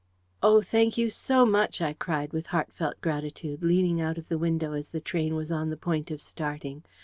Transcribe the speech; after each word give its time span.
"Oh, 0.41 0.63
thank 0.63 0.97
you 0.97 1.11
so 1.11 1.45
much!" 1.45 1.79
I 1.79 1.93
cried, 1.93 2.33
with 2.33 2.47
heartfelt 2.47 2.99
gratitude, 3.01 3.61
leaning 3.61 4.01
out 4.01 4.17
of 4.17 4.29
the 4.29 4.37
window 4.39 4.73
as 4.73 4.89
the 4.89 4.99
train 4.99 5.35
was 5.35 5.51
on 5.51 5.69
the 5.69 5.77
point 5.77 6.09
of 6.09 6.19
starting. 6.19 6.81